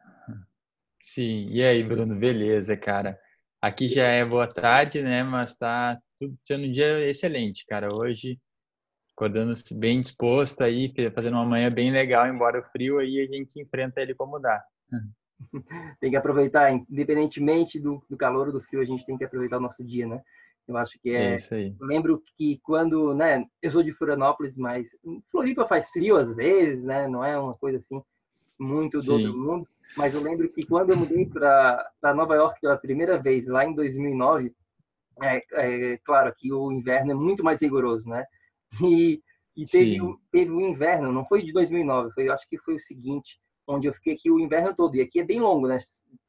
Sim, 1.02 1.48
e 1.50 1.64
aí, 1.64 1.84
Bruno? 1.84 2.16
Beleza, 2.16 2.78
cara. 2.78 3.18
Aqui 3.60 3.88
já 3.88 4.04
é 4.04 4.24
boa 4.24 4.48
tarde, 4.48 5.02
né? 5.02 5.24
Mas 5.24 5.56
tá 5.56 6.00
tudo 6.16 6.38
sendo 6.44 6.66
um 6.66 6.72
dia 6.72 7.10
excelente, 7.10 7.66
cara. 7.66 7.92
Hoje, 7.92 8.40
acordando 9.16 9.54
bem 9.78 10.00
disposto 10.00 10.64
aí, 10.64 10.94
fazendo 11.16 11.34
uma 11.34 11.46
manhã 11.46 11.72
bem 11.72 11.92
legal, 11.92 12.28
embora 12.28 12.60
o 12.60 12.64
frio 12.64 13.00
aí 13.00 13.20
a 13.20 13.26
gente 13.26 13.60
enfrenta 13.60 14.00
ele 14.00 14.14
como 14.14 14.40
dá. 14.40 14.64
tem 16.00 16.12
que 16.12 16.18
aproveitar, 16.18 16.72
independentemente 16.72 17.80
do, 17.80 18.04
do 18.08 18.16
calor 18.16 18.48
ou 18.48 18.54
do 18.54 18.62
frio, 18.62 18.82
a 18.82 18.86
gente 18.86 19.04
tem 19.08 19.18
que 19.18 19.24
aproveitar 19.24 19.58
o 19.58 19.62
nosso 19.62 19.84
dia, 19.84 20.06
né? 20.06 20.22
Eu 20.72 20.78
acho 20.78 21.00
que 21.00 21.10
é. 21.12 21.32
é 21.32 21.36
isso 21.36 21.54
aí. 21.54 21.76
Eu 21.80 21.88
lembro 21.88 22.22
que 22.38 22.60
quando, 22.64 23.14
né? 23.14 23.46
Eu 23.62 23.70
sou 23.70 23.84
de 23.84 23.94
Florianópolis, 23.94 24.58
mas 24.58 24.90
Floripa 25.32 25.68
faz 25.68 25.90
frio 25.90 26.18
às 26.18 26.34
vezes, 26.36 26.84
né? 26.84 27.08
Não 27.08 27.24
é 27.24 27.38
uma 27.38 27.54
coisa 27.54 27.78
assim 27.78 28.02
muito 28.60 29.00
do 29.00 29.14
outro 29.14 29.38
mundo. 29.38 29.68
Mas 29.98 30.14
eu 30.14 30.22
lembro 30.22 30.50
que 30.52 30.66
quando 30.66 30.92
eu 30.92 30.98
mudei 30.98 31.26
para 31.26 32.14
Nova 32.16 32.36
York 32.36 32.62
pela 32.62 32.78
primeira 32.78 33.18
vez, 33.18 33.48
lá 33.48 33.66
em 33.66 33.74
2009, 33.74 34.54
é, 35.22 35.44
é 35.54 35.98
claro 35.98 36.34
que 36.36 36.52
o 36.54 36.72
inverno 36.72 37.12
é 37.12 37.16
muito 37.16 37.44
mais 37.44 37.62
rigoroso, 37.62 38.10
né? 38.10 38.26
E, 39.54 39.64
e 39.64 39.64
teve, 39.66 40.00
teve 40.32 40.50
um 40.50 40.62
inverno, 40.62 41.12
não 41.12 41.26
foi 41.26 41.44
de 41.44 41.52
2009, 41.52 42.14
foi, 42.14 42.30
acho 42.30 42.48
que 42.48 42.58
foi 42.58 42.76
o 42.76 42.80
seguinte, 42.80 43.38
onde 43.68 43.86
eu 43.86 43.94
fiquei 43.94 44.14
aqui 44.14 44.32
o 44.32 44.40
inverno 44.40 44.74
todo. 44.74 44.96
E 44.96 45.02
aqui 45.02 45.20
é 45.20 45.26
bem 45.26 45.42
longo, 45.42 45.68
né? 45.68 45.78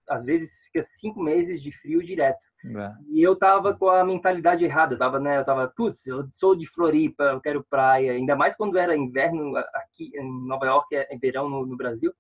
Às 0.08 0.26
vezes 0.26 0.58
fica 0.66 0.82
cinco 0.82 1.22
meses 1.22 1.62
de 1.62 1.70
frio 1.70 2.02
direto. 2.02 2.40
É. 2.64 2.94
E 3.08 3.22
eu 3.22 3.34
tava 3.34 3.74
com 3.74 3.88
a 3.88 4.04
mentalidade 4.04 4.64
errada, 4.64 4.94
eu 4.94 4.98
tava, 4.98 5.18
né, 5.18 5.38
eu 5.38 5.44
tava, 5.44 5.66
putz, 5.68 6.06
eu 6.06 6.28
sou 6.32 6.54
de 6.54 6.66
Floripa, 6.66 7.24
eu 7.24 7.40
quero 7.40 7.64
praia, 7.64 8.12
ainda 8.12 8.36
mais 8.36 8.56
quando 8.56 8.78
era 8.78 8.96
inverno 8.96 9.56
aqui 9.56 10.12
em 10.14 10.46
Nova 10.46 10.66
York, 10.66 10.94
é, 10.94 11.08
é 11.12 11.18
verão 11.18 11.48
no, 11.48 11.66
no 11.66 11.76
Brasil. 11.76 12.12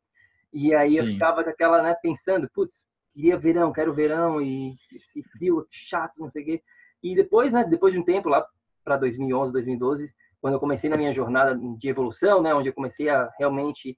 E 0.52 0.74
aí 0.74 0.90
Sim. 0.90 0.98
eu 0.98 1.06
ficava 1.06 1.44
daquela, 1.44 1.80
né, 1.80 1.94
pensando, 2.02 2.50
putz, 2.52 2.84
queria 3.14 3.38
verão, 3.38 3.72
quero 3.72 3.94
verão 3.94 4.40
e 4.42 4.74
esse 4.92 5.22
frio 5.22 5.66
chato, 5.70 6.14
não 6.18 6.28
sei 6.28 6.42
o 6.42 6.46
quê. 6.46 6.62
E 7.02 7.14
depois, 7.14 7.52
né, 7.52 7.64
depois 7.64 7.92
de 7.94 8.00
um 8.00 8.04
tempo 8.04 8.28
lá 8.28 8.44
para 8.84 8.96
2011, 8.96 9.52
2012, 9.52 10.12
quando 10.40 10.54
eu 10.54 10.60
comecei 10.60 10.90
na 10.90 10.96
minha 10.96 11.12
jornada 11.12 11.56
de 11.56 11.88
evolução, 11.88 12.42
né, 12.42 12.52
onde 12.52 12.68
eu 12.68 12.74
comecei 12.74 13.08
a 13.08 13.30
realmente 13.38 13.96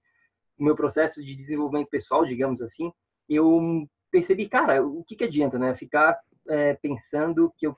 o 0.58 0.64
meu 0.64 0.76
processo 0.76 1.24
de 1.24 1.34
desenvolvimento 1.34 1.88
pessoal, 1.88 2.24
digamos 2.24 2.60
assim, 2.60 2.92
eu 3.28 3.88
percebi, 4.10 4.48
cara, 4.48 4.86
o 4.86 5.02
que, 5.02 5.16
que 5.16 5.24
adianta, 5.24 5.58
né? 5.58 5.74
Ficar 5.74 6.16
é, 6.48 6.74
pensando 6.74 7.52
que 7.56 7.66
eu 7.66 7.76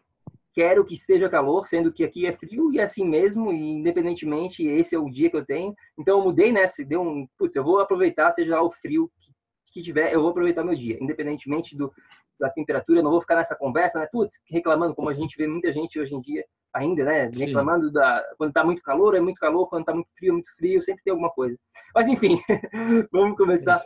quero 0.56 0.84
que 0.84 0.94
esteja 0.94 1.28
calor, 1.28 1.66
sendo 1.66 1.93
que 1.93 2.03
aqui 2.03 2.27
é 2.27 2.32
frio 2.32 2.72
e 2.72 2.78
é 2.78 2.84
assim 2.84 3.06
mesmo, 3.06 3.53
e 3.53 3.72
independentemente, 3.72 4.66
esse 4.66 4.94
é 4.94 4.99
o 4.99 5.10
dia 5.10 5.28
que 5.28 5.37
eu 5.37 5.44
tenho. 5.44 5.75
Então 5.99 6.19
eu 6.19 6.25
mudei 6.25 6.50
nessa, 6.50 6.82
deu 6.82 7.03
um, 7.03 7.28
putz, 7.38 7.55
eu 7.55 7.62
vou 7.62 7.78
aproveitar, 7.78 8.32
seja 8.32 8.56
lá 8.56 8.62
o 8.62 8.72
frio 8.72 9.10
que, 9.21 9.32
que 9.72 9.82
tiver, 9.82 10.15
eu 10.15 10.21
vou 10.21 10.31
aproveitar 10.31 10.65
meu 10.65 10.75
dia, 10.75 10.97
independentemente 10.99 11.76
do, 11.76 11.93
da 12.40 12.49
temperatura, 12.49 13.00
eu 13.00 13.02
não 13.02 13.11
vou 13.11 13.20
ficar 13.20 13.37
nessa 13.37 13.55
conversa, 13.55 13.99
né? 13.99 14.08
Putz, 14.11 14.40
reclamando, 14.50 14.94
como 14.94 15.11
a 15.11 15.14
gente 15.14 15.37
vê 15.37 15.46
muita 15.46 15.70
gente 15.73 16.00
hoje 16.00 16.14
em 16.14 16.20
dia 16.20 16.44
ainda, 16.73 17.05
né? 17.05 17.31
Reclamando 17.35 17.88
Sim. 17.88 17.93
da 17.93 18.25
quando 18.38 18.52
tá 18.52 18.64
muito 18.64 18.82
calor, 18.82 19.14
é 19.14 19.20
muito 19.20 19.38
calor, 19.38 19.69
quando 19.69 19.85
tá 19.85 19.94
muito 19.94 20.08
frio, 20.17 20.31
é 20.31 20.32
muito 20.32 20.55
frio, 20.56 20.82
sempre 20.82 21.02
tem 21.02 21.11
alguma 21.11 21.31
coisa. 21.31 21.58
Mas 21.94 22.06
enfim, 22.06 22.40
vamos 23.12 23.37
começar 23.37 23.82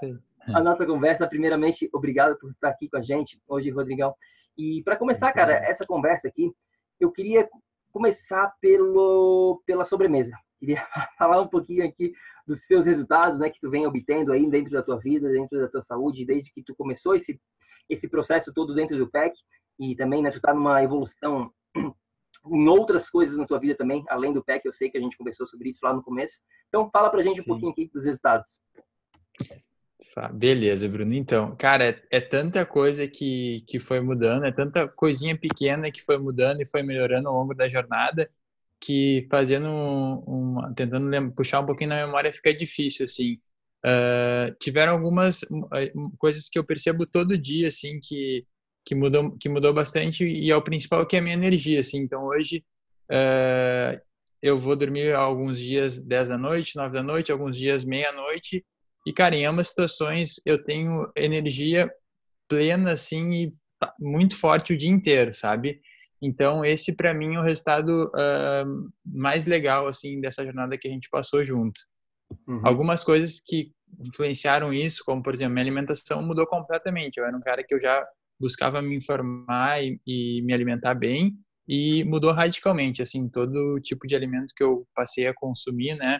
a 0.48 0.62
nossa 0.62 0.84
conversa. 0.84 1.26
Primeiramente, 1.26 1.88
obrigado 1.92 2.36
por 2.38 2.50
estar 2.50 2.68
aqui 2.68 2.88
com 2.88 2.96
a 2.96 3.02
gente 3.02 3.40
hoje, 3.48 3.70
Rodrigão. 3.70 4.14
E 4.60 4.82
para 4.82 4.96
começar, 4.96 5.32
cara, 5.32 5.54
essa 5.54 5.86
conversa 5.86 6.28
aqui, 6.28 6.52
eu 7.00 7.10
queria 7.10 7.48
começar 7.90 8.52
pelo 8.60 9.62
pela 9.64 9.86
sobremesa. 9.86 10.36
Queria 10.60 10.86
falar 11.16 11.40
um 11.40 11.48
pouquinho 11.48 11.82
aqui 11.88 12.12
dos 12.46 12.66
seus 12.66 12.84
resultados, 12.84 13.38
né, 13.38 13.48
que 13.48 13.58
tu 13.58 13.70
vem 13.70 13.86
obtendo 13.86 14.30
aí 14.30 14.46
dentro 14.50 14.70
da 14.70 14.82
tua 14.82 14.98
vida, 14.98 15.32
dentro 15.32 15.58
da 15.58 15.66
tua 15.66 15.80
saúde, 15.80 16.26
desde 16.26 16.52
que 16.52 16.62
tu 16.62 16.74
começou 16.76 17.14
esse 17.14 17.40
esse 17.88 18.06
processo 18.06 18.52
todo 18.52 18.74
dentro 18.74 18.98
do 18.98 19.10
PEC 19.10 19.32
e 19.78 19.96
também, 19.96 20.22
né, 20.22 20.30
tu 20.30 20.38
tá 20.38 20.52
numa 20.52 20.82
evolução 20.82 21.50
em 22.46 22.68
outras 22.68 23.08
coisas 23.08 23.38
na 23.38 23.46
tua 23.46 23.58
vida 23.58 23.74
também, 23.74 24.04
além 24.08 24.34
do 24.34 24.44
PEC, 24.44 24.66
eu 24.66 24.72
sei 24.72 24.90
que 24.90 24.98
a 24.98 25.00
gente 25.00 25.16
conversou 25.16 25.46
sobre 25.46 25.70
isso 25.70 25.80
lá 25.82 25.94
no 25.94 26.02
começo. 26.02 26.38
Então, 26.68 26.90
fala 26.90 27.08
pra 27.10 27.22
gente 27.22 27.40
um 27.40 27.44
Sim. 27.44 27.48
pouquinho 27.48 27.72
aqui 27.72 27.90
dos 27.92 28.04
resultados. 28.04 28.60
Beleza, 30.32 30.88
Bruno. 30.88 31.14
Então, 31.14 31.54
cara, 31.56 31.90
é, 31.90 32.02
é, 32.10 32.20
tanta 32.20 32.64
coisa 32.64 33.06
que, 33.06 33.62
que 33.66 33.78
foi 33.78 34.00
mudando, 34.00 34.44
é 34.46 34.52
tanta 34.52 34.88
coisinha 34.88 35.36
pequena 35.36 35.90
que 35.90 36.02
foi 36.02 36.18
mudando 36.18 36.62
e 36.62 36.66
foi 36.66 36.82
melhorando 36.82 37.28
ao 37.28 37.34
longo 37.34 37.54
da 37.54 37.68
jornada, 37.68 38.30
que 38.80 39.26
fazendo 39.30 39.68
um, 39.68 40.56
um 40.56 40.74
tentando 40.74 41.06
lembra, 41.06 41.34
puxar 41.34 41.60
um 41.60 41.66
pouquinho 41.66 41.90
na 41.90 42.06
memória 42.06 42.32
fica 42.32 42.52
difícil, 42.54 43.04
assim. 43.04 43.38
Uh, 43.84 44.54
tiveram 44.58 44.92
algumas 44.92 45.40
coisas 46.18 46.48
que 46.48 46.58
eu 46.58 46.64
percebo 46.64 47.06
todo 47.06 47.36
dia, 47.38 47.68
assim, 47.68 47.98
que, 48.02 48.46
que, 48.84 48.94
mudou, 48.94 49.36
que 49.38 49.48
mudou 49.48 49.72
bastante 49.72 50.24
e 50.24 50.50
é 50.50 50.56
o 50.56 50.62
principal 50.62 51.06
que 51.06 51.16
é 51.16 51.18
a 51.18 51.22
minha 51.22 51.34
energia, 51.34 51.80
assim. 51.80 51.98
Então, 51.98 52.24
hoje, 52.24 52.64
uh, 53.10 54.00
eu 54.42 54.56
vou 54.56 54.76
dormir 54.76 55.14
alguns 55.14 55.58
dias 55.58 56.00
10 56.00 56.30
da 56.30 56.38
noite, 56.38 56.76
9 56.76 56.94
da 56.94 57.02
noite, 57.02 57.30
alguns 57.32 57.56
dias 57.56 57.84
meia-noite, 57.84 58.64
e, 59.06 59.12
cara, 59.12 59.36
em 59.36 59.46
ambas 59.46 59.68
situações 59.68 60.40
eu 60.44 60.62
tenho 60.62 61.10
energia 61.16 61.90
plena, 62.48 62.92
assim, 62.92 63.32
e 63.32 63.54
muito 63.98 64.36
forte 64.36 64.72
o 64.72 64.78
dia 64.78 64.90
inteiro, 64.90 65.32
sabe? 65.32 65.80
Então, 66.22 66.64
esse 66.64 66.94
para 66.94 67.14
mim 67.14 67.36
é 67.36 67.40
o 67.40 67.44
resultado 67.44 68.10
uh, 68.14 68.90
mais 69.04 69.46
legal, 69.46 69.86
assim, 69.86 70.20
dessa 70.20 70.44
jornada 70.44 70.76
que 70.76 70.86
a 70.86 70.90
gente 70.90 71.08
passou 71.10 71.44
junto. 71.44 71.80
Uhum. 72.46 72.60
Algumas 72.62 73.02
coisas 73.02 73.40
que 73.44 73.72
influenciaram 73.98 74.72
isso, 74.72 75.02
como, 75.04 75.22
por 75.22 75.32
exemplo, 75.32 75.54
minha 75.54 75.64
alimentação 75.64 76.22
mudou 76.22 76.46
completamente. 76.46 77.16
Eu 77.16 77.24
era 77.24 77.36
um 77.36 77.40
cara 77.40 77.64
que 77.64 77.74
eu 77.74 77.80
já 77.80 78.06
buscava 78.38 78.82
me 78.82 78.96
informar 78.96 79.82
e, 79.82 79.98
e 80.06 80.42
me 80.42 80.52
alimentar 80.52 80.94
bem, 80.94 81.34
e 81.68 82.04
mudou 82.04 82.32
radicalmente, 82.32 83.00
assim, 83.00 83.28
todo 83.28 83.80
tipo 83.80 84.06
de 84.06 84.16
alimento 84.16 84.52
que 84.56 84.62
eu 84.62 84.86
passei 84.94 85.26
a 85.26 85.34
consumir, 85.34 85.94
né, 85.96 86.18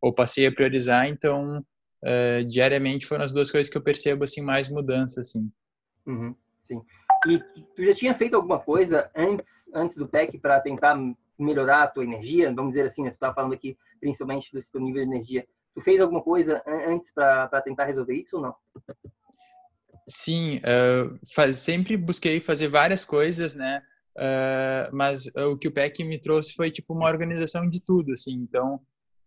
ou 0.00 0.14
passei 0.14 0.46
a 0.46 0.52
priorizar, 0.52 1.06
então 1.06 1.62
uh, 2.06 2.44
diariamente 2.46 3.06
foram 3.06 3.24
as 3.24 3.32
duas 3.32 3.50
coisas 3.50 3.68
que 3.68 3.76
eu 3.76 3.82
percebo 3.82 4.24
assim 4.24 4.40
mais 4.40 4.68
mudança 4.68 5.20
assim. 5.20 5.50
Uhum, 6.06 6.34
sim. 6.62 6.80
E 7.26 7.38
tu 7.74 7.84
já 7.84 7.94
tinha 7.94 8.14
feito 8.14 8.36
alguma 8.36 8.60
coisa 8.60 9.10
antes 9.14 9.68
antes 9.74 9.96
do 9.96 10.06
PEC 10.06 10.38
para 10.38 10.60
tentar 10.60 10.96
melhorar 11.38 11.82
a 11.82 11.88
tua 11.88 12.04
energia? 12.04 12.52
Vamos 12.54 12.72
dizer 12.72 12.86
assim, 12.86 13.02
né? 13.02 13.10
tu 13.10 13.14
estava 13.14 13.34
falando 13.34 13.54
aqui 13.54 13.76
principalmente 14.00 14.52
do 14.52 14.60
teu 14.60 14.80
nível 14.80 15.04
de 15.04 15.10
energia. 15.10 15.46
Tu 15.74 15.82
fez 15.82 16.00
alguma 16.00 16.22
coisa 16.22 16.62
antes 16.66 17.12
para 17.12 17.60
tentar 17.62 17.84
resolver 17.84 18.14
isso 18.14 18.36
ou 18.36 18.42
não? 18.42 18.54
Sim, 20.08 20.58
uh, 20.58 21.18
faz, 21.34 21.56
sempre 21.56 21.96
busquei 21.96 22.40
fazer 22.40 22.68
várias 22.68 23.04
coisas, 23.04 23.54
né? 23.54 23.82
Uh, 24.16 24.94
mas 24.96 25.26
o 25.34 25.58
que 25.58 25.68
o 25.68 25.72
PEC 25.72 26.02
me 26.04 26.18
trouxe 26.18 26.54
foi 26.54 26.70
tipo 26.70 26.94
uma 26.94 27.08
organização 27.08 27.68
de 27.68 27.84
tudo, 27.84 28.12
assim. 28.12 28.34
Então, 28.34 28.80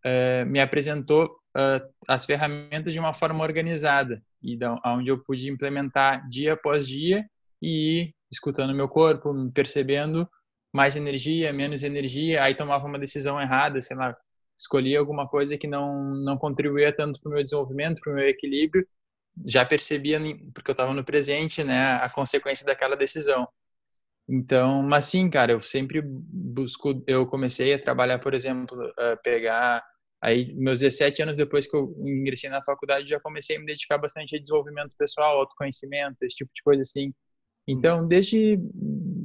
uh, 0.05 0.45
me 0.45 0.59
apresentou 0.59 1.25
uh, 1.25 1.87
as 2.07 2.25
ferramentas 2.25 2.93
de 2.93 2.99
uma 2.99 3.13
forma 3.13 3.43
organizada. 3.43 4.21
E 4.41 4.57
da, 4.57 4.75
onde 4.85 5.09
eu 5.09 5.23
pude 5.23 5.49
implementar 5.49 6.27
dia 6.29 6.53
após 6.53 6.87
dia 6.87 7.25
e 7.61 8.01
ir 8.01 8.15
escutando 8.31 8.75
meu 8.75 8.87
corpo, 8.87 9.33
percebendo 9.53 10.29
mais 10.73 10.95
energia, 10.95 11.51
menos 11.51 11.83
energia, 11.83 12.43
aí 12.43 12.55
tomava 12.55 12.85
uma 12.85 12.99
decisão 12.99 13.41
errada, 13.41 13.81
sei 13.81 13.97
lá, 13.97 14.15
escolhia 14.57 14.99
alguma 14.99 15.27
coisa 15.27 15.57
que 15.57 15.67
não 15.67 16.13
não 16.23 16.37
contribuía 16.37 16.95
tanto 16.95 17.19
para 17.21 17.29
o 17.29 17.33
meu 17.33 17.43
desenvolvimento, 17.43 18.01
para 18.01 18.13
o 18.13 18.15
meu 18.15 18.27
equilíbrio, 18.27 18.87
já 19.45 19.65
percebia 19.65 20.19
porque 20.53 20.69
eu 20.69 20.73
estava 20.73 20.93
no 20.93 21.03
presente, 21.03 21.63
né, 21.63 21.81
a 21.95 22.09
consequência 22.09 22.65
daquela 22.65 22.95
decisão. 22.95 23.47
Então, 24.31 24.83
mas 24.83 25.05
sim, 25.05 25.29
cara, 25.29 25.53
eu 25.53 25.59
sempre 25.59 26.01
busco, 26.03 27.03
eu 27.07 27.25
comecei 27.25 27.73
a 27.73 27.79
trabalhar, 27.79 28.19
por 28.19 28.33
exemplo, 28.33 28.77
pegar 29.23 29.83
Aí, 30.21 30.53
meus 30.55 30.81
17 30.81 31.21
anos 31.21 31.37
depois 31.37 31.65
que 31.65 31.75
eu 31.75 31.95
ingressei 31.99 32.49
na 32.49 32.61
faculdade, 32.61 33.09
já 33.09 33.19
comecei 33.21 33.55
a 33.55 33.59
me 33.59 33.65
dedicar 33.65 33.97
bastante 33.97 34.35
a 34.35 34.39
desenvolvimento 34.39 34.95
pessoal, 34.97 35.39
autoconhecimento, 35.39 36.17
esse 36.21 36.35
tipo 36.35 36.51
de 36.53 36.61
coisa 36.61 36.81
assim. 36.81 37.13
Então, 37.65 38.05
desde 38.05 38.59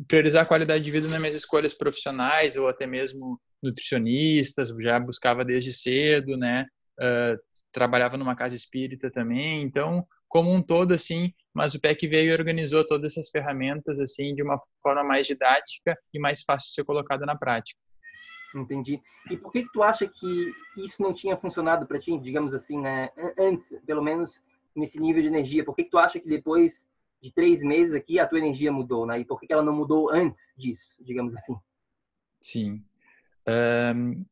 priorizar 0.06 0.42
a 0.42 0.46
qualidade 0.46 0.84
de 0.84 0.90
vida 0.90 1.08
nas 1.08 1.18
minhas 1.18 1.34
escolhas 1.34 1.74
profissionais 1.74 2.56
ou 2.56 2.68
até 2.68 2.86
mesmo 2.86 3.40
nutricionistas, 3.62 4.68
já 4.80 5.00
buscava 5.00 5.44
desde 5.44 5.72
cedo, 5.72 6.36
né? 6.36 6.66
Uh, 7.00 7.36
trabalhava 7.72 8.16
numa 8.16 8.36
casa 8.36 8.54
espírita 8.54 9.10
também. 9.10 9.62
Então, 9.62 10.06
como 10.28 10.52
um 10.52 10.62
todo, 10.62 10.94
assim, 10.94 11.32
mas 11.54 11.74
o 11.74 11.80
PEC 11.80 12.08
veio 12.08 12.30
e 12.30 12.32
organizou 12.32 12.84
todas 12.86 13.12
essas 13.12 13.30
ferramentas, 13.30 14.00
assim, 14.00 14.34
de 14.34 14.42
uma 14.42 14.58
forma 14.82 15.04
mais 15.04 15.26
didática 15.26 15.96
e 16.12 16.18
mais 16.18 16.42
fácil 16.42 16.68
de 16.68 16.74
ser 16.74 16.84
colocada 16.84 17.24
na 17.24 17.36
prática. 17.36 17.80
Entendi. 18.54 19.00
E 19.30 19.36
por 19.36 19.50
que, 19.50 19.62
que 19.62 19.72
tu 19.72 19.82
acha 19.82 20.06
que 20.06 20.52
isso 20.76 21.02
não 21.02 21.12
tinha 21.12 21.36
funcionado 21.36 21.86
para 21.86 21.98
ti, 21.98 22.16
digamos 22.18 22.52
assim, 22.54 22.80
né? 22.80 23.10
Antes, 23.38 23.74
pelo 23.86 24.02
menos 24.02 24.42
nesse 24.74 25.00
nível 25.00 25.22
de 25.22 25.28
energia. 25.28 25.64
Por 25.64 25.74
que, 25.74 25.84
que 25.84 25.90
tu 25.90 25.98
acha 25.98 26.18
que 26.18 26.28
depois 26.28 26.86
de 27.22 27.32
três 27.32 27.62
meses 27.62 27.94
aqui 27.94 28.18
a 28.18 28.26
tua 28.26 28.38
energia 28.38 28.70
mudou, 28.70 29.06
né? 29.06 29.20
E 29.20 29.24
por 29.24 29.40
que, 29.40 29.46
que 29.46 29.52
ela 29.52 29.62
não 29.62 29.74
mudou 29.74 30.10
antes 30.10 30.52
disso, 30.56 30.96
digamos 31.00 31.34
assim? 31.34 31.56
Sim. 32.40 32.84
Um, 33.48 34.24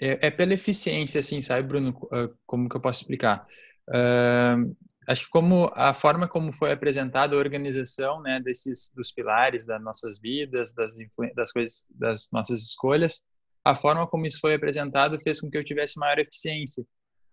é, 0.00 0.26
é, 0.26 0.30
pela 0.30 0.54
eficiência, 0.54 1.20
assim, 1.20 1.40
sabe, 1.40 1.66
Bruno? 1.66 1.96
Ah, 2.12 2.28
como 2.46 2.68
que 2.68 2.76
eu 2.76 2.80
posso 2.80 3.02
explicar? 3.02 3.46
Um, 3.88 4.74
acho 5.08 5.24
que 5.24 5.30
como 5.30 5.70
a 5.74 5.92
forma 5.92 6.28
como 6.28 6.52
foi 6.52 6.72
apresentada 6.72 7.34
a 7.34 7.38
organização 7.38 8.20
né 8.22 8.40
desses 8.40 8.92
dos 8.94 9.10
pilares 9.12 9.66
das 9.66 9.82
nossas 9.82 10.18
vidas 10.18 10.72
das 10.72 10.92
das 11.34 11.52
coisas 11.52 11.88
das 11.90 12.28
nossas 12.32 12.62
escolhas 12.62 13.22
a 13.64 13.74
forma 13.74 14.06
como 14.06 14.26
isso 14.26 14.40
foi 14.40 14.54
apresentado 14.54 15.18
fez 15.18 15.40
com 15.40 15.50
que 15.50 15.58
eu 15.58 15.64
tivesse 15.64 15.98
maior 15.98 16.18
eficiência 16.18 16.84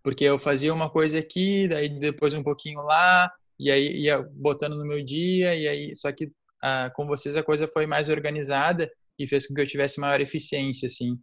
porque 0.04 0.24
eu 0.24 0.40
fazia 0.40 0.74
uma 0.74 0.90
coisa 0.90 1.20
aqui 1.20 1.68
daí 1.68 1.90
depois 2.00 2.34
um 2.34 2.44
pouquinho 2.44 2.82
lá 2.82 3.32
e 3.60 3.70
aí 3.70 4.04
ia 4.04 4.22
botando 4.34 4.78
no 4.78 4.86
meu 4.86 5.04
dia 5.04 5.56
e 5.56 5.68
aí 5.68 5.96
só 5.96 6.12
que 6.12 6.32
ah, 6.62 6.92
com 6.96 7.06
vocês 7.06 7.36
a 7.38 7.44
coisa 7.44 7.68
foi 7.68 7.86
mais 7.86 8.10
organizada 8.10 8.90
e 9.18 9.28
fez 9.28 9.46
com 9.46 9.54
que 9.54 9.62
eu 9.62 9.68
tivesse 9.68 10.00
maior 10.00 10.22
eficiência 10.22 10.88
assim 10.88 11.18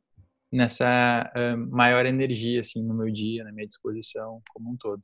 nessa 0.52 1.32
uh, 1.34 1.56
maior 1.74 2.06
energia 2.06 2.60
assim 2.60 2.82
no 2.82 2.94
meu 2.94 3.10
dia 3.12 3.42
na 3.42 3.52
minha 3.52 3.66
disposição 3.66 4.40
como 4.52 4.70
um 4.70 4.76
todo 4.76 5.02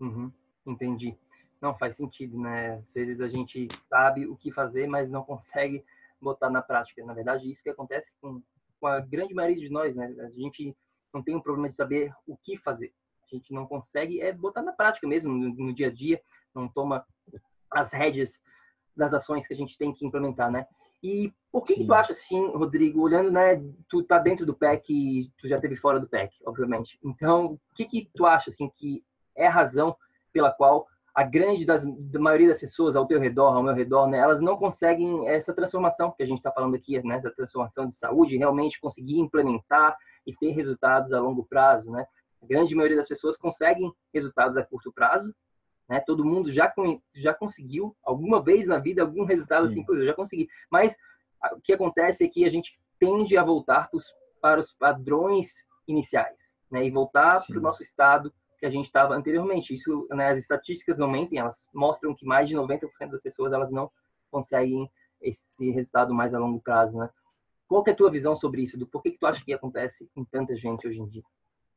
uhum. 0.00 0.30
Entendi. 0.68 1.16
Não 1.60 1.74
faz 1.76 1.96
sentido, 1.96 2.38
né? 2.38 2.74
Às 2.74 2.92
vezes 2.92 3.20
a 3.20 3.28
gente 3.28 3.68
sabe 3.88 4.26
o 4.26 4.36
que 4.36 4.52
fazer, 4.52 4.86
mas 4.86 5.10
não 5.10 5.24
consegue 5.24 5.84
botar 6.20 6.50
na 6.50 6.62
prática. 6.62 7.04
Na 7.04 7.14
verdade, 7.14 7.50
isso 7.50 7.62
que 7.62 7.70
acontece 7.70 8.12
com, 8.20 8.42
com 8.78 8.86
a 8.86 9.00
grande 9.00 9.34
maioria 9.34 9.56
de 9.56 9.70
nós, 9.70 9.96
né? 9.96 10.14
A 10.20 10.30
gente 10.30 10.76
não 11.12 11.22
tem 11.22 11.34
um 11.34 11.40
problema 11.40 11.68
de 11.68 11.76
saber 11.76 12.12
o 12.26 12.36
que 12.36 12.58
fazer. 12.58 12.92
A 13.24 13.34
gente 13.34 13.52
não 13.52 13.66
consegue 13.66 14.20
é 14.20 14.32
botar 14.32 14.62
na 14.62 14.72
prática 14.72 15.06
mesmo, 15.06 15.32
no, 15.32 15.48
no 15.48 15.74
dia 15.74 15.88
a 15.88 15.92
dia, 15.92 16.20
não 16.54 16.68
toma 16.68 17.04
as 17.70 17.92
rédeas 17.92 18.40
das 18.96 19.12
ações 19.14 19.46
que 19.46 19.54
a 19.54 19.56
gente 19.56 19.76
tem 19.78 19.92
que 19.92 20.06
implementar, 20.06 20.50
né? 20.50 20.66
E 21.02 21.32
por 21.52 21.62
que, 21.62 21.74
que, 21.74 21.86
tu 21.86 21.94
acha 21.94 22.12
assim, 22.12 22.48
Rodrigo, 22.48 23.00
olhando, 23.00 23.30
né, 23.30 23.62
tu 23.88 24.02
tá 24.02 24.18
dentro 24.18 24.44
do 24.44 24.54
PEC 24.54 24.92
e 24.92 25.32
tu 25.38 25.46
já 25.46 25.60
teve 25.60 25.76
fora 25.76 26.00
do 26.00 26.08
PEC, 26.08 26.40
obviamente. 26.44 26.98
Então, 27.04 27.52
o 27.52 27.60
que 27.74 27.84
que 27.84 28.10
tu 28.14 28.26
acha 28.26 28.50
assim 28.50 28.68
que 28.76 29.04
é 29.36 29.46
a 29.46 29.50
razão 29.50 29.96
pela 30.38 30.52
qual 30.52 30.86
a 31.12 31.24
grande 31.24 31.66
das, 31.66 31.84
da 31.84 32.20
maioria 32.20 32.46
das 32.46 32.60
pessoas 32.60 32.94
ao 32.94 33.04
teu 33.04 33.18
redor, 33.18 33.56
ao 33.56 33.60
meu 33.60 33.74
redor, 33.74 34.06
né, 34.06 34.18
elas 34.18 34.40
não 34.40 34.56
conseguem 34.56 35.28
essa 35.28 35.52
transformação 35.52 36.12
que 36.12 36.22
a 36.22 36.26
gente 36.26 36.38
está 36.38 36.52
falando 36.52 36.76
aqui, 36.76 37.02
né, 37.02 37.16
essa 37.16 37.28
transformação 37.32 37.88
de 37.88 37.96
saúde, 37.96 38.36
realmente 38.36 38.80
conseguir 38.80 39.18
implementar 39.18 39.96
e 40.24 40.32
ter 40.32 40.52
resultados 40.52 41.12
a 41.12 41.20
longo 41.20 41.44
prazo, 41.44 41.90
né? 41.90 42.06
A 42.40 42.46
grande 42.46 42.72
maioria 42.72 42.96
das 42.96 43.08
pessoas 43.08 43.36
conseguem 43.36 43.92
resultados 44.14 44.56
a 44.56 44.64
curto 44.64 44.92
prazo, 44.92 45.34
né? 45.88 46.00
Todo 46.06 46.24
mundo 46.24 46.52
já 46.52 46.72
já 47.12 47.34
conseguiu 47.34 47.96
alguma 48.04 48.40
vez 48.40 48.68
na 48.68 48.78
vida 48.78 49.02
algum 49.02 49.24
resultado 49.24 49.68
Sim. 49.68 49.80
assim, 49.80 49.84
eu 49.88 50.04
já 50.04 50.14
consegui. 50.14 50.46
Mas 50.70 50.96
o 51.52 51.60
que 51.60 51.72
acontece 51.72 52.24
é 52.24 52.28
que 52.28 52.44
a 52.44 52.48
gente 52.48 52.78
tende 53.00 53.36
a 53.36 53.42
voltar 53.42 53.90
para 54.40 54.60
os 54.60 54.72
padrões 54.72 55.66
iniciais, 55.88 56.56
né? 56.70 56.86
E 56.86 56.90
voltar 56.92 57.44
para 57.44 57.58
o 57.58 57.62
nosso 57.62 57.82
estado 57.82 58.32
que 58.58 58.66
a 58.66 58.70
gente 58.70 58.86
estava 58.86 59.14
anteriormente. 59.14 59.74
Isso, 59.74 60.06
né, 60.10 60.30
as 60.30 60.38
estatísticas 60.38 60.98
não 60.98 61.08
mentem, 61.08 61.38
elas 61.38 61.68
mostram 61.72 62.14
que 62.14 62.26
mais 62.26 62.48
de 62.48 62.54
90% 62.54 63.10
das 63.10 63.22
pessoas 63.22 63.52
elas 63.52 63.70
não 63.70 63.90
conseguem 64.30 64.90
esse 65.20 65.70
resultado 65.70 66.14
mais 66.14 66.34
a 66.34 66.38
longo 66.38 66.60
prazo, 66.60 66.96
né? 66.96 67.08
Qual 67.66 67.84
é 67.86 67.90
a 67.90 67.94
tua 67.94 68.10
visão 68.10 68.34
sobre 68.34 68.62
isso? 68.62 68.78
Do 68.78 68.86
porquê 68.86 69.10
que 69.10 69.18
tu 69.18 69.26
acha 69.26 69.44
que 69.44 69.52
acontece 69.52 70.08
com 70.14 70.24
tanta 70.24 70.56
gente 70.56 70.86
hoje 70.86 71.00
em 71.00 71.08
dia? 71.08 71.22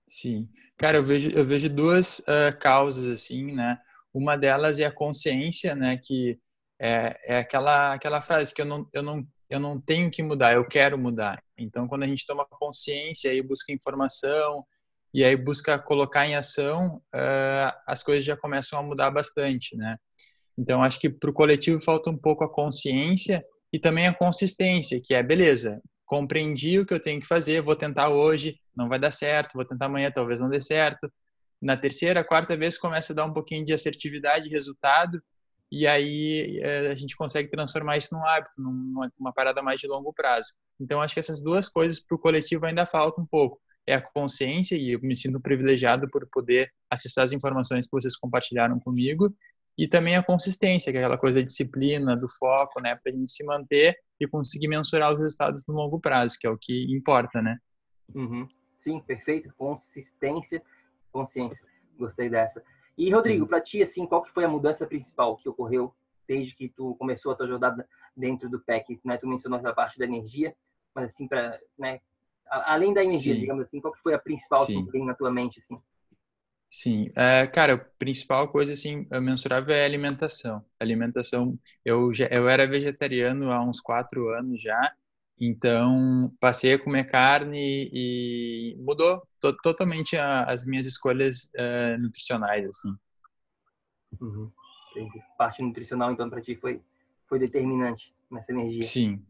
Sim, 0.07 0.49
cara, 0.77 0.97
eu 0.97 1.03
vejo 1.03 1.29
eu 1.31 1.45
vejo 1.45 1.69
duas 1.69 2.19
uh, 2.19 2.57
causas 2.59 3.07
assim, 3.07 3.53
né? 3.53 3.79
Uma 4.13 4.37
delas 4.37 4.79
é 4.79 4.85
a 4.85 4.91
consciência, 4.91 5.75
né? 5.75 5.97
Que 5.97 6.39
é, 6.79 7.35
é 7.35 7.37
aquela 7.39 7.93
aquela 7.93 8.21
frase 8.21 8.53
que 8.53 8.61
eu 8.61 8.65
não 8.65 8.87
eu 8.93 9.03
não 9.03 9.27
eu 9.49 9.59
não 9.59 9.79
tenho 9.81 10.09
que 10.09 10.23
mudar, 10.23 10.53
eu 10.53 10.65
quero 10.65 10.97
mudar. 10.97 11.43
Então, 11.57 11.85
quando 11.87 12.03
a 12.03 12.07
gente 12.07 12.25
toma 12.25 12.45
consciência 12.49 13.33
e 13.33 13.41
busca 13.41 13.73
informação 13.73 14.65
e 15.13 15.23
aí 15.23 15.35
busca 15.35 15.77
colocar 15.77 16.25
em 16.25 16.35
ação, 16.35 17.01
uh, 17.13 17.73
as 17.85 18.01
coisas 18.01 18.23
já 18.23 18.37
começam 18.37 18.79
a 18.79 18.83
mudar 18.83 19.11
bastante, 19.11 19.75
né? 19.75 19.97
Então, 20.57 20.83
acho 20.83 20.99
que 20.99 21.09
para 21.09 21.29
o 21.29 21.33
coletivo 21.33 21.79
falta 21.81 22.09
um 22.09 22.17
pouco 22.17 22.43
a 22.43 22.53
consciência 22.53 23.43
e 23.73 23.79
também 23.79 24.07
a 24.07 24.13
consistência, 24.13 25.01
que 25.03 25.13
é, 25.13 25.23
beleza, 25.23 25.81
compreendi 26.05 26.79
o 26.79 26.85
que 26.85 26.93
eu 26.93 27.01
tenho 27.01 27.21
que 27.21 27.27
fazer, 27.27 27.61
vou 27.61 27.75
tentar 27.75 28.09
hoje, 28.09 28.57
não 28.75 28.89
vai 28.89 28.99
dar 28.99 29.11
certo, 29.11 29.53
vou 29.53 29.65
tentar 29.65 29.85
amanhã, 29.85 30.11
talvez 30.11 30.41
não 30.41 30.49
dê 30.49 30.59
certo, 30.59 31.11
Na 31.61 31.77
terceira, 31.77 32.23
quarta 32.23 32.57
vez 32.57 32.77
começa 32.77 33.13
a 33.13 33.15
dar 33.15 33.25
um 33.25 33.33
pouquinho 33.33 33.65
de 33.65 33.73
assertividade, 33.73 34.49
resultado, 34.49 35.21
e 35.71 35.87
aí 35.87 36.59
é, 36.61 36.91
a 36.91 36.95
gente 36.95 37.15
consegue 37.15 37.49
transformar 37.49 37.97
isso 37.97 38.13
num 38.13 38.25
hábito, 38.25 38.61
numa, 38.61 39.11
numa 39.17 39.33
parada 39.33 39.61
mais 39.61 39.79
de 39.79 39.87
longo 39.87 40.13
prazo. 40.13 40.49
Então, 40.79 41.01
acho 41.01 41.13
que 41.13 41.19
essas 41.19 41.41
duas 41.41 41.69
coisas 41.69 41.99
para 41.99 42.15
o 42.15 42.19
coletivo 42.19 42.65
ainda 42.65 42.85
faltam 42.85 43.23
um 43.23 43.27
pouco. 43.27 43.59
É 43.87 43.95
a 43.95 44.01
consciência, 44.01 44.75
e 44.75 44.91
eu 44.91 44.99
me 45.01 45.15
sinto 45.15 45.39
privilegiado 45.39 46.09
por 46.09 46.27
poder 46.31 46.71
acessar 46.89 47.23
as 47.23 47.31
informações 47.31 47.85
que 47.85 47.91
vocês 47.91 48.15
compartilharam 48.15 48.79
comigo, 48.79 49.33
e 49.77 49.87
também 49.87 50.15
a 50.15 50.23
consistência, 50.23 50.91
que 50.91 50.97
é 50.97 51.01
aquela 51.01 51.17
coisa 51.17 51.39
da 51.39 51.43
disciplina, 51.43 52.15
do 52.15 52.27
foco, 52.27 52.81
né, 52.81 52.95
para 52.95 53.11
a 53.11 53.15
gente 53.15 53.31
se 53.31 53.43
manter 53.43 53.95
e 54.19 54.27
conseguir 54.27 54.67
mensurar 54.67 55.11
os 55.11 55.19
resultados 55.19 55.63
no 55.67 55.73
longo 55.73 55.99
prazo, 55.99 56.37
que 56.39 56.45
é 56.45 56.49
o 56.49 56.57
que 56.57 56.85
importa, 56.93 57.41
né? 57.41 57.57
Uhum. 58.13 58.47
Sim, 58.77 58.99
perfeito. 58.99 59.53
Consistência, 59.55 60.61
consciência. 61.11 61.65
Gostei 61.97 62.29
dessa. 62.29 62.63
E 62.97 63.09
Rodrigo, 63.11 63.47
para 63.47 63.61
ti, 63.61 63.81
assim, 63.81 64.05
qual 64.05 64.21
que 64.21 64.31
foi 64.31 64.43
a 64.43 64.49
mudança 64.49 64.85
principal 64.85 65.37
que 65.37 65.47
ocorreu 65.47 65.93
desde 66.27 66.55
que 66.55 66.69
tu 66.69 66.95
começou 66.95 67.31
a 67.31 67.35
tua 67.35 67.47
jornada 67.47 67.87
dentro 68.15 68.49
do 68.49 68.59
PEC? 68.59 68.99
Né? 69.05 69.17
Tu 69.17 69.27
mencionou 69.27 69.59
essa 69.59 69.73
parte 69.73 69.97
da 69.97 70.05
energia, 70.05 70.55
mas 70.93 71.11
assim, 71.11 71.27
para, 71.27 71.59
né, 71.77 72.01
além 72.51 72.93
da 72.93 73.03
energia, 73.03 73.33
Sim. 73.33 73.39
digamos 73.39 73.63
assim, 73.63 73.79
qual 73.79 73.93
que 73.93 74.01
foi 74.01 74.13
a 74.13 74.19
principal 74.19 74.63
assim, 74.63 74.85
que 74.85 74.91
vem 74.91 75.05
na 75.05 75.13
tua 75.13 75.31
mente, 75.31 75.59
assim? 75.59 75.79
Sim, 76.69 77.11
é, 77.15 77.47
cara, 77.47 77.73
a 77.73 77.77
principal 77.77 78.47
coisa 78.49 78.73
assim 78.73 79.05
mensurável 79.21 79.75
é 79.75 79.83
a 79.83 79.85
alimentação. 79.85 80.63
A 80.79 80.83
alimentação, 80.83 81.59
eu 81.83 82.13
já, 82.13 82.27
eu 82.27 82.47
era 82.47 82.65
vegetariano 82.65 83.51
há 83.51 83.61
uns 83.61 83.81
quatro 83.81 84.29
anos 84.29 84.61
já, 84.61 84.93
então 85.39 86.33
passei 86.39 86.73
a 86.73 86.79
comer 86.79 87.05
carne 87.05 87.89
e 87.91 88.77
mudou 88.79 89.21
to, 89.39 89.53
totalmente 89.61 90.15
a, 90.15 90.45
as 90.45 90.65
minhas 90.65 90.85
escolhas 90.85 91.51
uh, 91.55 91.97
nutricionais 91.99 92.65
assim. 92.65 92.95
Uhum. 94.21 94.49
Parte 95.37 95.61
nutricional 95.61 96.11
então 96.11 96.29
para 96.29 96.41
ti 96.41 96.55
foi 96.55 96.81
foi 97.27 97.39
determinante 97.39 98.13
nessa 98.29 98.51
energia. 98.51 98.83
Sim, 98.83 99.25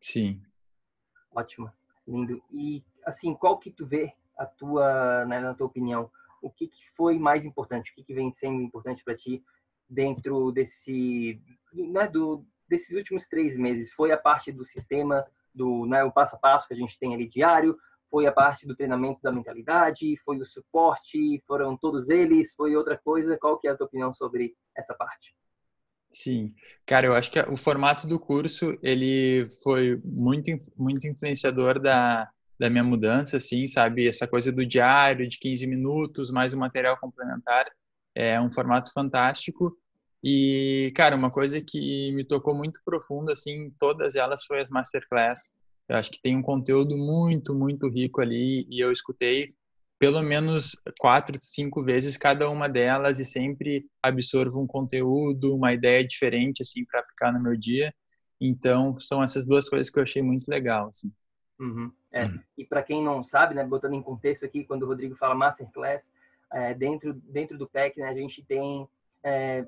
sim. 0.00 0.42
Ótimo, 1.34 1.72
lindo. 2.06 2.42
E 2.50 2.82
assim, 3.04 3.34
qual 3.34 3.58
que 3.58 3.70
tu 3.70 3.86
vê 3.86 4.12
a 4.36 4.46
tua, 4.46 5.24
né, 5.26 5.40
na 5.40 5.54
tua 5.54 5.66
opinião? 5.66 6.10
o 6.46 6.50
que, 6.50 6.68
que 6.68 6.88
foi 6.96 7.18
mais 7.18 7.44
importante, 7.44 7.90
o 7.90 7.94
que, 7.94 8.04
que 8.04 8.14
vem 8.14 8.32
sendo 8.32 8.60
importante 8.60 9.02
para 9.04 9.16
ti 9.16 9.42
dentro 9.88 10.50
desse, 10.52 11.40
né, 11.72 12.08
do, 12.08 12.44
desses 12.68 12.96
últimos 12.96 13.28
três 13.28 13.56
meses? 13.56 13.92
Foi 13.92 14.12
a 14.12 14.18
parte 14.18 14.52
do 14.52 14.64
sistema, 14.64 15.26
do 15.54 15.86
né, 15.86 16.04
o 16.04 16.12
passo 16.12 16.36
a 16.36 16.38
passo 16.38 16.68
que 16.68 16.74
a 16.74 16.76
gente 16.76 16.98
tem 16.98 17.14
ali 17.14 17.26
diário? 17.26 17.76
Foi 18.08 18.26
a 18.26 18.32
parte 18.32 18.66
do 18.66 18.76
treinamento 18.76 19.20
da 19.20 19.32
mentalidade? 19.32 20.16
Foi 20.24 20.38
o 20.38 20.46
suporte? 20.46 21.42
Foram 21.46 21.76
todos 21.76 22.08
eles? 22.08 22.54
Foi 22.54 22.76
outra 22.76 22.96
coisa? 22.96 23.36
Qual 23.36 23.58
que 23.58 23.66
é 23.66 23.72
a 23.72 23.76
tua 23.76 23.86
opinião 23.86 24.12
sobre 24.12 24.54
essa 24.76 24.94
parte? 24.94 25.34
Sim, 26.08 26.54
cara, 26.86 27.06
eu 27.06 27.14
acho 27.14 27.30
que 27.30 27.38
o 27.40 27.56
formato 27.56 28.06
do 28.06 28.18
curso 28.18 28.78
ele 28.82 29.48
foi 29.62 30.00
muito 30.04 30.50
muito 30.76 31.06
influenciador 31.06 31.80
da 31.80 32.28
da 32.58 32.70
minha 32.70 32.82
mudança, 32.84 33.36
assim, 33.36 33.68
sabe? 33.68 34.08
Essa 34.08 34.26
coisa 34.26 34.50
do 34.50 34.64
diário, 34.64 35.28
de 35.28 35.38
15 35.38 35.66
minutos, 35.66 36.30
mais 36.30 36.54
um 36.54 36.58
material 36.58 36.96
complementar. 36.98 37.66
É 38.14 38.40
um 38.40 38.50
formato 38.50 38.90
fantástico. 38.94 39.76
E, 40.24 40.90
cara, 40.96 41.14
uma 41.16 41.30
coisa 41.30 41.60
que 41.60 42.10
me 42.12 42.24
tocou 42.24 42.54
muito 42.54 42.80
profundo, 42.82 43.30
assim, 43.30 43.70
todas 43.78 44.16
elas 44.16 44.42
foi 44.46 44.60
as 44.62 44.70
masterclass. 44.70 45.52
Eu 45.86 45.96
acho 45.96 46.10
que 46.10 46.18
tem 46.22 46.34
um 46.34 46.40
conteúdo 46.42 46.96
muito, 46.96 47.54
muito 47.54 47.90
rico 47.90 48.22
ali 48.22 48.66
e 48.70 48.80
eu 48.82 48.90
escutei 48.90 49.54
pelo 49.98 50.22
menos 50.22 50.76
quatro, 50.98 51.38
cinco 51.38 51.82
vezes 51.82 52.16
cada 52.16 52.48
uma 52.50 52.68
delas 52.68 53.18
e 53.18 53.24
sempre 53.24 53.86
absorvo 54.02 54.60
um 54.60 54.66
conteúdo, 54.66 55.54
uma 55.54 55.72
ideia 55.72 56.06
diferente, 56.06 56.62
assim, 56.62 56.84
para 56.84 57.00
aplicar 57.00 57.32
no 57.32 57.42
meu 57.42 57.56
dia. 57.56 57.94
Então, 58.40 58.94
são 58.96 59.22
essas 59.22 59.46
duas 59.46 59.68
coisas 59.68 59.90
que 59.90 59.98
eu 59.98 60.02
achei 60.02 60.22
muito 60.22 60.48
legal, 60.48 60.88
assim. 60.88 61.10
Uhum. 61.58 61.90
É. 62.12 62.24
Uhum. 62.24 62.40
E 62.58 62.64
para 62.64 62.82
quem 62.82 63.02
não 63.02 63.24
sabe, 63.24 63.54
né, 63.54 63.64
botando 63.64 63.94
em 63.94 64.02
contexto 64.02 64.44
aqui, 64.44 64.64
quando 64.64 64.82
o 64.82 64.86
Rodrigo 64.86 65.14
fala 65.16 65.34
masterclass, 65.34 66.10
é, 66.52 66.74
dentro 66.74 67.14
dentro 67.14 67.58
do 67.58 67.66
PEC, 67.66 67.98
né, 67.98 68.08
a 68.08 68.14
gente 68.14 68.44
tem 68.44 68.86
é, 69.22 69.66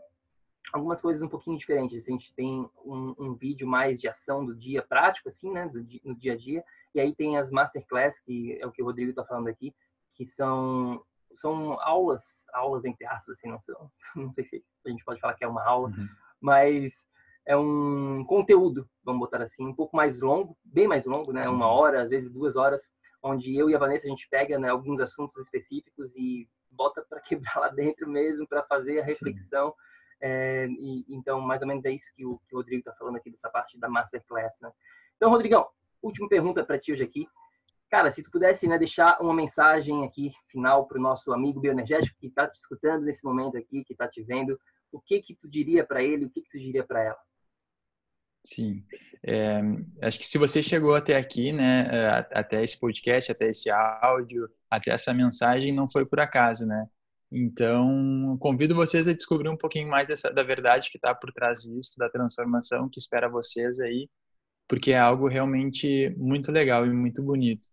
algumas 0.73 1.01
coisas 1.01 1.23
um 1.23 1.29
pouquinho 1.29 1.59
diferentes. 1.59 2.07
A 2.07 2.11
gente 2.11 2.33
tem 2.35 2.69
um, 2.85 3.15
um, 3.19 3.35
vídeo 3.35 3.67
mais 3.67 4.01
de 4.01 4.09
ação 4.09 4.45
do 4.45 4.55
dia 4.55 4.83
prático, 4.83 5.29
assim, 5.29 5.51
né, 5.51 5.67
do, 5.69 5.85
no 6.05 6.15
dia 6.15 6.35
a 6.35 6.37
dia. 6.37 6.63
E 6.95 7.01
aí 7.01 7.15
tem 7.15 7.37
as 7.39 7.51
masterclass, 7.51 8.21
que 8.21 8.59
é 8.61 8.67
o 8.67 8.73
que 8.73 8.83
o 8.83 8.85
Rodrigo 8.85 9.11
está 9.11 9.25
falando 9.25 9.49
aqui, 9.49 9.75
que 10.19 10.25
são 10.25 11.01
são 11.37 11.81
aulas, 11.81 12.45
aulas 12.53 12.85
entre 12.85 13.07
aspas, 13.07 13.39
assim, 13.39 13.49
não, 13.49 13.61
são, 13.61 13.91
não 14.17 14.33
sei 14.33 14.45
se 14.45 14.65
a 14.85 14.91
gente 14.91 15.05
pode 15.05 15.21
falar 15.21 15.35
que 15.35 15.45
é 15.45 15.49
uma 15.49 15.65
aula, 15.65 15.89
uhum. 15.89 16.09
mas 16.41 17.07
é 17.47 17.57
um 17.57 18.25
conteúdo, 18.25 18.91
vamos 19.05 19.21
botar 19.21 19.41
assim, 19.41 19.65
um 19.65 19.75
pouco 19.75 19.97
mais 19.97 20.21
longo, 20.21 20.59
bem 20.65 20.89
mais 20.89 21.07
longo, 21.07 21.33
né? 21.33 21.49
Uma 21.49 21.67
uhum. 21.67 21.73
hora, 21.73 22.03
às 22.03 22.11
vezes 22.11 22.29
duas 22.29 22.57
horas, 22.57 22.91
onde 23.23 23.57
eu 23.57 23.71
e 23.71 23.75
a 23.77 23.79
Vanessa 23.79 24.07
a 24.07 24.11
gente 24.11 24.29
pega 24.29 24.59
né, 24.59 24.69
alguns 24.69 24.99
assuntos 24.99 25.45
específicos 25.45 26.15
e 26.17 26.49
bota 26.71 27.07
para 27.09 27.21
quebrar 27.23 27.61
lá 27.61 27.69
dentro 27.69 28.09
mesmo, 28.09 28.47
para 28.47 28.65
fazer 28.65 29.01
a 29.01 29.05
reflexão. 29.05 29.73
É, 30.21 30.67
e, 30.67 31.05
então, 31.09 31.41
mais 31.41 31.63
ou 31.63 31.69
menos 31.69 31.85
é 31.85 31.93
isso 31.93 32.11
que 32.17 32.27
o, 32.27 32.41
que 32.49 32.55
o 32.55 32.59
Rodrigo 32.59 32.81
está 32.81 32.93
falando 32.95 33.17
aqui 33.17 33.31
dessa 33.31 33.49
parte 33.49 33.79
da 33.79 33.89
masterclass, 33.89 34.59
né? 34.61 34.73
Então, 35.17 35.31
Rodrigão, 35.31 35.69
última 36.03 36.29
pergunta 36.29 36.65
para 36.65 36.79
ti 36.79 36.93
hoje 36.93 37.05
aqui. 37.05 37.29
Cara, 37.91 38.11
se 38.11 38.23
tu 38.23 38.31
pudesse 38.31 38.67
né, 38.69 38.79
deixar 38.79 39.19
uma 39.21 39.35
mensagem 39.35 40.05
aqui 40.05 40.31
final 40.49 40.87
para 40.87 40.99
o 40.99 41.03
nosso 41.03 41.33
amigo 41.33 41.59
bioenergético 41.59 42.19
que 42.21 42.27
está 42.27 42.47
te 42.47 42.57
escutando 42.57 43.05
nesse 43.05 43.25
momento 43.25 43.57
aqui, 43.57 43.83
que 43.83 43.95
está 43.95 44.07
te 44.07 44.23
vendo, 44.23 44.59
o 44.93 45.01
que 45.01 45.23
que 45.23 45.35
tu 45.35 45.49
diria 45.49 45.85
para 45.85 46.03
ele, 46.03 46.27
o 46.27 46.31
que 46.31 46.43
que 46.43 46.49
tu 46.49 46.59
diria 46.59 46.85
para 46.85 47.03
ela? 47.03 47.19
Sim, 48.45 48.85
é, 49.23 49.61
acho 50.03 50.19
que 50.19 50.27
se 50.27 50.39
você 50.39 50.63
chegou 50.63 50.95
até 50.95 51.17
aqui, 51.17 51.53
né, 51.53 51.89
é, 51.91 52.39
até 52.39 52.63
esse 52.63 52.79
podcast, 52.79 53.33
até 53.33 53.49
esse 53.49 53.71
áudio, 53.71 54.49
até 54.71 54.91
essa 54.91 55.13
mensagem, 55.13 55.73
não 55.73 55.89
foi 55.89 56.07
por 56.07 56.21
acaso, 56.21 56.65
né? 56.67 56.87
Então, 57.31 58.39
convido 58.41 58.75
vocês 58.75 59.07
a 59.07 59.13
descobrir 59.13 59.51
um 59.51 59.57
pouquinho 59.57 59.89
mais 59.89 60.09
dessa, 60.09 60.31
da 60.31 60.43
verdade 60.43 60.91
que 60.91 60.97
está 60.97 61.15
por 61.15 61.31
trás 61.33 61.63
disso, 61.63 61.93
da 61.99 62.09
transformação 62.09 62.89
que 62.89 62.99
espera 62.99 63.29
vocês 63.29 63.81
aí, 63.81 64.09
porque 64.67 64.93
é 64.93 64.99
algo 64.99 65.29
realmente 65.29 66.15
muito 66.17 66.51
legal 66.51 66.87
e 66.87 66.91
muito 66.91 67.23
bonito. 67.23 67.69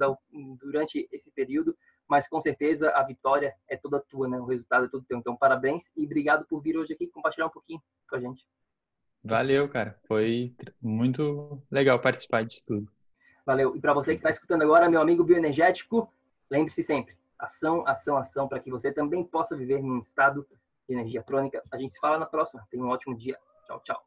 durante 0.61 1.09
esse 1.13 1.31
período, 1.31 1.77
mas 2.09 2.29
com 2.29 2.41
certeza 2.41 2.91
a 2.91 3.03
vitória 3.03 3.55
é 3.69 3.77
toda 3.77 4.01
tua, 4.01 4.29
né, 4.29 4.39
o 4.39 4.45
resultado 4.45 4.87
é 4.87 4.89
todo 4.89 5.05
teu. 5.05 5.19
Então, 5.19 5.37
parabéns 5.37 5.93
e 5.97 6.05
obrigado 6.05 6.47
por 6.47 6.61
vir 6.61 6.77
hoje 6.77 6.93
aqui 6.93 7.07
compartilhar 7.09 7.47
um 7.47 7.51
pouquinho 7.51 7.83
com 8.09 8.17
a 8.17 8.21
gente. 8.21 8.45
Valeu, 9.27 9.69
cara. 9.69 9.99
Foi 10.07 10.55
muito 10.81 11.61
legal 11.69 11.99
participar 11.99 12.45
disso 12.45 12.63
tudo. 12.65 12.89
Valeu. 13.45 13.75
E 13.75 13.81
para 13.81 13.93
você 13.93 14.13
que 14.13 14.19
está 14.19 14.31
escutando 14.31 14.63
agora, 14.63 14.89
meu 14.89 15.01
amigo 15.01 15.25
bioenergético, 15.25 16.09
lembre-se 16.49 16.83
sempre: 16.83 17.17
ação, 17.37 17.87
ação, 17.87 18.17
ação, 18.17 18.47
para 18.47 18.61
que 18.61 18.71
você 18.71 18.93
também 18.93 19.25
possa 19.25 19.57
viver 19.57 19.83
num 19.83 19.99
estado 19.99 20.47
de 20.89 20.95
energia 20.95 21.23
crônica. 21.23 21.63
A 21.73 21.79
gente 21.79 21.93
se 21.93 21.99
fala 21.99 22.19
na 22.19 22.27
próxima. 22.27 22.67
Tenha 22.71 22.83
um 22.83 22.89
ótimo 22.89 23.17
dia. 23.17 23.37
Tchau, 23.67 23.83
tchau. 23.85 24.03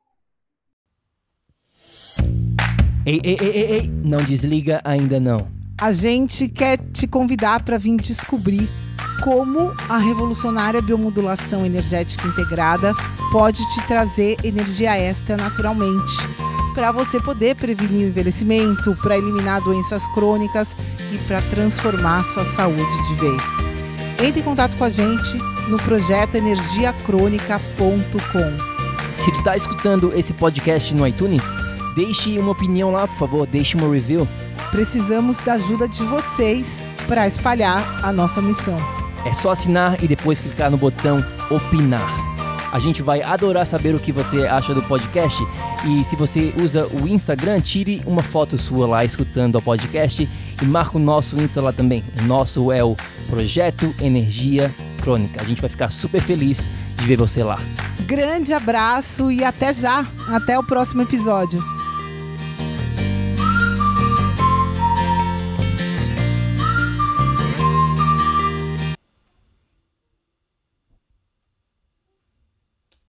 Ei, 3.06 3.20
ei, 3.24 3.38
ei, 3.40 3.50
ei, 3.50 3.72
ei, 3.72 3.88
não 3.88 4.20
desliga 4.20 4.82
ainda 4.84 5.20
não. 5.20 5.50
A 5.80 5.94
gente 5.94 6.50
quer 6.50 6.78
te 6.92 7.08
convidar 7.08 7.64
para 7.64 7.78
vir 7.78 7.96
descobrir 7.98 8.70
como 9.24 9.74
a 9.88 9.98
revolucionária 9.98 10.82
biomodulação 10.82 11.66
energética 11.66 12.28
integrada 12.28 12.94
pode 13.32 13.62
te 13.74 13.88
trazer 13.88 14.38
energia 14.44 14.98
extra 14.98 15.36
naturalmente, 15.38 16.16
para 16.74 16.92
você 16.92 17.20
poder 17.20 17.56
prevenir 17.56 18.06
o 18.06 18.10
envelhecimento, 18.10 18.96
para 18.98 19.18
eliminar 19.18 19.62
doenças 19.62 20.08
crônicas 20.14 20.76
e 21.12 21.18
para 21.28 21.42
transformar 21.44 22.24
sua 22.24 22.44
saúde 22.44 23.08
de 23.08 23.16
vez. 23.16 23.79
Entre 24.22 24.42
em 24.42 24.44
contato 24.44 24.76
com 24.78 24.84
a 24.84 24.90
gente 24.90 25.38
no 25.68 25.78
projeto 25.78 26.36
energiacrônica.com. 26.36 28.80
Se 29.16 29.32
tu 29.32 29.44
tá 29.44 29.56
escutando 29.56 30.12
esse 30.18 30.34
podcast 30.34 30.96
no 30.96 31.08
iTunes, 31.08 31.44
Deixe 32.00 32.40
uma 32.40 32.52
opinião 32.52 32.92
lá, 32.92 33.08
por 33.08 33.18
favor, 33.18 33.48
deixe 33.48 33.76
uma 33.76 33.92
review. 33.92 34.28
Precisamos 34.72 35.40
da 35.42 35.54
ajuda 35.54 35.88
de 35.88 36.02
vocês 36.04 36.88
para 37.08 37.28
espalhar 37.28 38.00
a 38.04 38.14
nossa 38.14 38.42
missão. 38.42 38.78
É 39.26 39.34
só 39.34 39.52
assinar 39.52 40.02
e 40.02 40.08
depois 40.08 40.40
clicar 40.40 40.72
no 40.72 40.78
botão 40.78 41.26
opinar. 41.50 42.29
A 42.72 42.80
gente 42.80 43.02
vai 43.02 43.22
adorar 43.22 43.66
saber 43.66 43.96
o 43.96 44.00
que 44.00 44.12
você 44.12 44.46
acha 44.46 44.74
do 44.74 44.84
podcast. 44.84 45.42
E 45.88 46.04
se 46.04 46.16
você 46.16 46.54
usa 46.62 46.88
o 46.88 47.08
Instagram, 47.08 47.60
tire 47.62 48.02
uma 48.06 48.22
foto 48.22 48.58
sua 48.58 48.88
lá 48.88 49.04
escutando 49.04 49.56
o 49.56 49.62
podcast 49.62 50.30
e 50.62 50.66
marca 50.66 50.98
o 50.98 51.02
nosso 51.02 51.40
Insta 51.42 51.62
lá 51.62 51.74
também. 51.74 52.04
O 52.22 52.24
nosso 52.26 52.72
é 52.72 52.84
o 52.84 52.96
Projeto 53.30 53.94
Energia 54.00 54.74
Crônica. 55.02 55.42
A 55.42 55.46
gente 55.46 55.62
vai 55.62 55.70
ficar 55.70 55.90
super 55.90 56.22
feliz 56.22 56.70
de 56.96 57.06
ver 57.06 57.18
você 57.18 57.44
lá. 57.44 57.60
Grande 58.02 58.54
abraço 58.54 59.32
e 59.32 59.44
até 59.44 59.74
já! 59.74 60.06
Até 60.28 60.58
o 60.58 60.64
próximo 60.64 61.02
episódio. 61.02 61.79